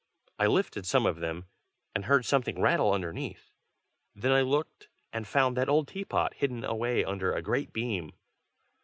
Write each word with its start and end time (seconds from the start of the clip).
I 0.39 0.47
lifted 0.47 0.87
some 0.87 1.05
of 1.05 1.17
them, 1.17 1.45
and 1.93 2.05
heard 2.05 2.25
something 2.25 2.59
rattle 2.59 2.91
underneath: 2.91 3.51
then 4.15 4.31
I 4.31 4.41
looked, 4.41 4.89
and 5.13 5.27
found 5.27 5.55
that 5.57 5.69
old 5.69 5.87
teapot, 5.87 6.33
hidden 6.33 6.63
away 6.63 7.03
under 7.05 7.35
a 7.35 7.43
great 7.43 7.71
beam. 7.71 8.11